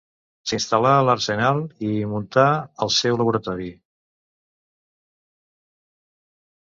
[0.51, 2.45] S'instal·là a l'arsenal i hi muntà
[2.87, 3.67] el seu laboratori.